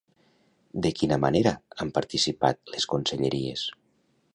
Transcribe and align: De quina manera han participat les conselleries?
De 0.85 0.91
quina 1.01 1.19
manera 1.25 1.53
han 1.85 1.93
participat 2.01 2.77
les 2.77 2.89
conselleries? 2.97 3.73